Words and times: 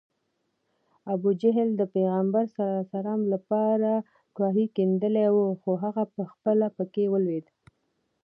ابوجهل 1.13 1.69
د 1.77 1.81
پیغمبر 1.95 2.43
ص 2.55 2.57
لپاره 3.33 3.91
کوهی 4.37 4.65
کیندلی 4.75 5.25
و 5.35 5.39
خو 5.61 5.71
پخپله 6.15 6.67
پکې 6.77 7.05
ولوېد 7.09 7.45